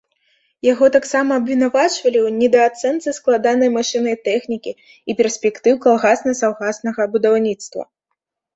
[0.67, 7.83] Яго таксама абвінавачвалі ў недаацэнцы складанай машыннай тэхнікі і перспектыў калгасна-саўгаснага будаўніцтва.